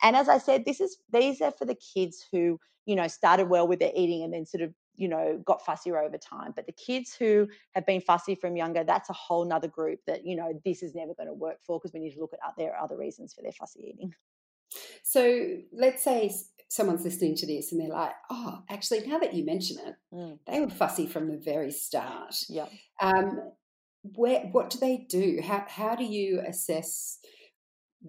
And 0.02 0.16
as 0.16 0.28
I 0.28 0.38
said, 0.38 0.64
this 0.64 0.80
is 0.80 0.98
these 1.12 1.40
are 1.40 1.52
for 1.52 1.64
the 1.64 1.76
kids 1.76 2.24
who 2.32 2.58
you 2.86 2.96
know, 2.96 3.08
started 3.08 3.48
well 3.48 3.66
with 3.66 3.78
their 3.78 3.92
eating 3.94 4.22
and 4.22 4.32
then 4.32 4.46
sort 4.46 4.62
of, 4.62 4.74
you 4.96 5.08
know, 5.08 5.40
got 5.44 5.64
fussier 5.64 6.04
over 6.04 6.18
time. 6.18 6.52
But 6.54 6.66
the 6.66 6.72
kids 6.72 7.14
who 7.14 7.48
have 7.74 7.86
been 7.86 8.00
fussy 8.00 8.34
from 8.34 8.56
younger, 8.56 8.84
that's 8.84 9.08
a 9.08 9.14
whole 9.14 9.44
nother 9.44 9.68
group 9.68 10.00
that, 10.06 10.26
you 10.26 10.36
know, 10.36 10.60
this 10.64 10.82
is 10.82 10.94
never 10.94 11.14
going 11.14 11.28
to 11.28 11.34
work 11.34 11.58
for 11.64 11.78
because 11.78 11.92
we 11.92 12.00
need 12.00 12.14
to 12.14 12.20
look 12.20 12.32
at 12.32 12.40
there 12.58 12.74
are 12.74 12.82
other 12.82 12.96
reasons 12.96 13.32
for 13.32 13.42
their 13.42 13.52
fussy 13.52 13.94
eating. 13.94 14.12
So 15.02 15.58
let's 15.72 16.02
say 16.02 16.32
someone's 16.68 17.04
listening 17.04 17.36
to 17.36 17.46
this 17.46 17.72
and 17.72 17.80
they're 17.80 17.88
like, 17.88 18.12
oh, 18.30 18.62
actually, 18.68 19.06
now 19.06 19.18
that 19.18 19.34
you 19.34 19.44
mention 19.44 19.76
it, 19.78 19.94
mm. 20.12 20.38
they 20.46 20.60
were 20.60 20.70
fussy 20.70 21.06
from 21.06 21.28
the 21.28 21.36
very 21.36 21.70
start. 21.70 22.34
Yeah. 22.48 22.66
Um, 23.00 23.52
where, 24.02 24.40
what 24.40 24.70
do 24.70 24.78
they 24.78 25.06
do? 25.08 25.40
How, 25.42 25.64
how 25.68 25.94
do 25.94 26.04
you 26.04 26.42
assess 26.46 27.18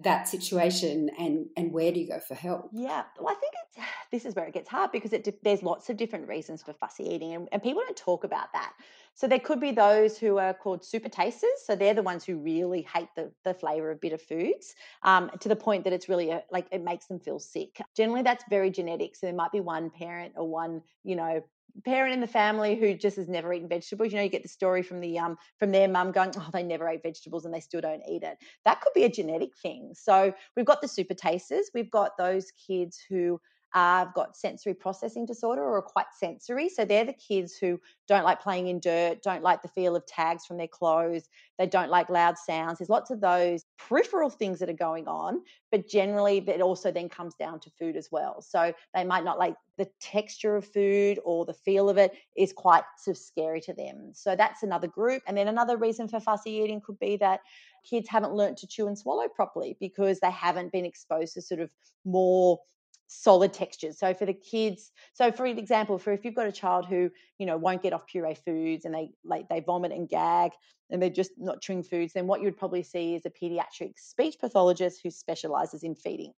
that 0.02 0.26
situation 0.26 1.08
and 1.18 1.46
and 1.56 1.72
where 1.72 1.92
do 1.92 2.00
you 2.00 2.08
go 2.08 2.18
for 2.18 2.34
help? 2.34 2.68
Yeah 2.72 3.04
well 3.18 3.28
i 3.28 3.34
think 3.34 3.52
it's 3.54 3.86
this 4.10 4.24
is 4.24 4.34
where 4.34 4.46
it 4.46 4.54
gets 4.54 4.68
hard 4.68 4.90
because 4.92 5.12
it 5.12 5.28
there's 5.42 5.62
lots 5.62 5.88
of 5.88 5.96
different 5.96 6.28
reasons 6.28 6.62
for 6.62 6.72
fussy 6.72 7.04
eating 7.04 7.34
and, 7.34 7.48
and 7.52 7.62
people 7.62 7.82
don't 7.84 7.96
talk 7.96 8.24
about 8.24 8.52
that. 8.52 8.72
So 9.16 9.28
there 9.28 9.38
could 9.38 9.60
be 9.60 9.70
those 9.70 10.18
who 10.18 10.38
are 10.38 10.52
called 10.52 10.84
super 10.84 11.08
tasters 11.08 11.62
so 11.64 11.76
they're 11.76 11.94
the 11.94 12.02
ones 12.02 12.24
who 12.24 12.38
really 12.38 12.82
hate 12.92 13.08
the, 13.14 13.30
the 13.44 13.54
flavor 13.54 13.92
of 13.92 14.00
bitter 14.00 14.18
foods 14.18 14.74
um, 15.04 15.30
to 15.40 15.48
the 15.48 15.56
point 15.56 15.84
that 15.84 15.92
it's 15.92 16.08
really 16.08 16.30
a, 16.30 16.42
like 16.50 16.66
it 16.72 16.82
makes 16.82 17.06
them 17.06 17.20
feel 17.20 17.38
sick. 17.38 17.80
Generally 17.96 18.22
that's 18.22 18.44
very 18.50 18.70
genetic 18.70 19.14
so 19.14 19.26
there 19.26 19.34
might 19.34 19.52
be 19.52 19.60
one 19.60 19.90
parent 19.90 20.32
or 20.36 20.48
one 20.48 20.82
you 21.04 21.14
know 21.14 21.40
parent 21.84 22.14
in 22.14 22.20
the 22.20 22.26
family 22.26 22.76
who 22.76 22.94
just 22.94 23.16
has 23.16 23.28
never 23.28 23.52
eaten 23.52 23.68
vegetables. 23.68 24.12
You 24.12 24.18
know, 24.18 24.24
you 24.24 24.30
get 24.30 24.42
the 24.42 24.48
story 24.48 24.82
from 24.82 25.00
the 25.00 25.18
um 25.18 25.36
from 25.58 25.72
their 25.72 25.88
mum 25.88 26.12
going, 26.12 26.32
oh, 26.36 26.48
they 26.52 26.62
never 26.62 26.88
ate 26.88 27.02
vegetables 27.02 27.44
and 27.44 27.54
they 27.54 27.60
still 27.60 27.80
don't 27.80 28.02
eat 28.08 28.22
it. 28.22 28.38
That 28.64 28.80
could 28.80 28.92
be 28.94 29.04
a 29.04 29.10
genetic 29.10 29.56
thing. 29.56 29.92
So 29.94 30.32
we've 30.56 30.66
got 30.66 30.80
the 30.82 30.88
super 30.88 31.14
tasters. 31.14 31.70
We've 31.74 31.90
got 31.90 32.16
those 32.16 32.52
kids 32.52 33.00
who 33.08 33.40
have 33.74 34.14
got 34.14 34.36
sensory 34.36 34.72
processing 34.72 35.26
disorder 35.26 35.62
or 35.62 35.76
are 35.76 35.82
quite 35.82 36.06
sensory. 36.16 36.68
So 36.68 36.84
they're 36.84 37.04
the 37.04 37.12
kids 37.12 37.56
who 37.56 37.80
don't 38.06 38.24
like 38.24 38.40
playing 38.40 38.68
in 38.68 38.78
dirt, 38.78 39.22
don't 39.22 39.42
like 39.42 39.62
the 39.62 39.68
feel 39.68 39.96
of 39.96 40.06
tags 40.06 40.46
from 40.46 40.58
their 40.58 40.68
clothes, 40.68 41.28
they 41.58 41.66
don't 41.66 41.90
like 41.90 42.08
loud 42.08 42.38
sounds. 42.38 42.78
There's 42.78 42.88
lots 42.88 43.10
of 43.10 43.20
those 43.20 43.64
peripheral 43.76 44.30
things 44.30 44.60
that 44.60 44.70
are 44.70 44.74
going 44.74 45.08
on, 45.08 45.42
but 45.72 45.88
generally 45.88 46.38
it 46.38 46.60
also 46.60 46.92
then 46.92 47.08
comes 47.08 47.34
down 47.34 47.58
to 47.60 47.70
food 47.70 47.96
as 47.96 48.08
well. 48.12 48.40
So 48.42 48.72
they 48.94 49.04
might 49.04 49.24
not 49.24 49.38
like 49.38 49.54
the 49.76 49.88
texture 50.00 50.54
of 50.54 50.64
food 50.64 51.18
or 51.24 51.44
the 51.44 51.52
feel 51.52 51.88
of 51.88 51.98
it 51.98 52.12
is 52.36 52.52
quite 52.52 52.84
sort 52.96 53.16
of 53.16 53.22
scary 53.22 53.60
to 53.62 53.74
them. 53.74 54.12
So 54.12 54.36
that's 54.36 54.62
another 54.62 54.86
group. 54.86 55.22
And 55.26 55.36
then 55.36 55.48
another 55.48 55.76
reason 55.76 56.06
for 56.06 56.20
fussy 56.20 56.52
eating 56.52 56.80
could 56.80 56.98
be 57.00 57.16
that 57.16 57.40
kids 57.88 58.08
haven't 58.08 58.34
learned 58.34 58.56
to 58.58 58.68
chew 58.68 58.86
and 58.86 58.96
swallow 58.96 59.28
properly 59.28 59.76
because 59.80 60.20
they 60.20 60.30
haven't 60.30 60.70
been 60.70 60.84
exposed 60.84 61.34
to 61.34 61.42
sort 61.42 61.60
of 61.60 61.70
more 62.04 62.60
solid 63.06 63.52
textures. 63.52 63.98
So 63.98 64.14
for 64.14 64.26
the 64.26 64.34
kids, 64.34 64.90
so 65.12 65.30
for 65.32 65.46
example, 65.46 65.98
for 65.98 66.12
if 66.12 66.24
you've 66.24 66.34
got 66.34 66.46
a 66.46 66.52
child 66.52 66.86
who 66.86 67.10
you 67.38 67.46
know 67.46 67.56
won't 67.56 67.82
get 67.82 67.92
off 67.92 68.06
puree 68.06 68.34
foods 68.34 68.84
and 68.84 68.94
they 68.94 69.10
like 69.24 69.48
they 69.48 69.60
vomit 69.60 69.92
and 69.92 70.08
gag 70.08 70.52
and 70.90 71.00
they're 71.00 71.10
just 71.10 71.32
not 71.38 71.60
chewing 71.60 71.82
foods, 71.82 72.12
then 72.12 72.26
what 72.26 72.40
you 72.40 72.46
would 72.46 72.58
probably 72.58 72.82
see 72.82 73.14
is 73.14 73.26
a 73.26 73.30
pediatric 73.30 73.92
speech 73.96 74.36
pathologist 74.40 75.00
who 75.02 75.10
specializes 75.10 75.82
in 75.82 75.94
feeding. 75.94 76.32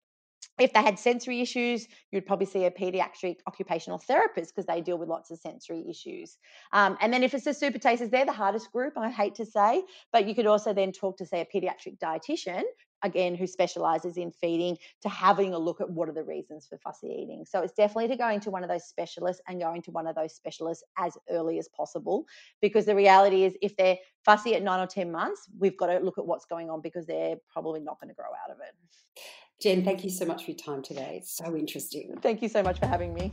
If 0.59 0.73
they 0.73 0.83
had 0.83 0.99
sensory 0.99 1.41
issues, 1.43 1.87
you'd 2.11 2.25
probably 2.25 2.47
see 2.47 2.65
a 2.65 2.71
pediatric 2.71 3.37
occupational 3.47 3.99
therapist 3.99 4.55
because 4.55 4.67
they 4.67 4.81
deal 4.81 4.97
with 4.97 5.09
lots 5.09 5.31
of 5.31 5.39
sensory 5.39 5.85
issues. 5.89 6.39
Um, 6.73 6.97
and 7.01 7.13
then 7.13 7.23
if 7.23 7.35
it's 7.35 7.45
the 7.45 7.53
super 7.53 7.79
tasters, 7.79 8.09
they're 8.09 8.25
the 8.25 8.33
hardest 8.33 8.73
group, 8.73 8.95
I 8.97 9.11
hate 9.11 9.35
to 9.35 9.45
say, 9.45 9.83
but 10.13 10.27
you 10.27 10.35
could 10.35 10.47
also 10.47 10.73
then 10.73 10.93
talk 10.93 11.19
to, 11.19 11.27
say, 11.27 11.43
a 11.43 11.45
pediatric 11.45 11.99
dietitian 11.99 12.63
again 13.03 13.35
who 13.35 13.47
specializes 13.47 14.17
in 14.17 14.31
feeding 14.31 14.77
to 15.03 15.09
having 15.09 15.55
a 15.55 15.59
look 15.59 15.81
at 15.81 15.89
what 15.89 16.09
are 16.09 16.13
the 16.13 16.23
reasons 16.23 16.67
for 16.67 16.79
fussy 16.79 17.09
eating. 17.09 17.45
So 17.47 17.61
it's 17.63 17.75
definitely 17.75 18.09
to 18.09 18.17
going 18.17 18.41
to 18.41 18.51
one 18.51 18.63
of 18.63 18.69
those 18.69 18.85
specialists 18.85 19.43
and 19.49 19.61
going 19.61 19.83
to 19.83 19.91
one 19.91 20.07
of 20.07 20.15
those 20.15 20.35
specialists 20.35 20.85
as 20.99 21.17
early 21.31 21.59
as 21.59 21.69
possible 21.69 22.27
because 22.61 22.87
the 22.87 22.97
reality 22.97 23.45
is 23.45 23.57
if 23.63 23.77
they're 23.77 23.99
fussy 24.25 24.55
at 24.55 24.63
9 24.63 24.81
or 24.81 24.87
10 24.87 25.11
months 25.11 25.49
we've 25.59 25.77
got 25.77 25.87
to 25.87 25.99
look 25.99 26.19
at 26.19 26.27
what's 26.27 26.45
going 26.45 26.71
on 26.71 26.81
because 26.81 27.07
they're 27.07 27.37
probably 27.53 27.81
not 27.81 28.01
going 28.01 28.09
to 28.09 28.15
grow 28.15 28.27
out 28.27 28.51
of 28.51 28.59
it. 28.61 28.75
Jen 29.61 29.85
thank 29.85 30.05
you 30.05 30.11
so 30.11 30.25
much 30.25 30.45
for 30.45 30.51
your 30.51 30.59
time 30.59 30.83
today. 30.83 31.19
It's 31.21 31.37
so 31.37 31.57
interesting. 31.57 32.15
Thank 32.23 32.43
you 32.43 32.49
so 32.49 32.63
much 32.63 32.79
for 32.79 32.87
having 32.87 33.15
me 33.15 33.33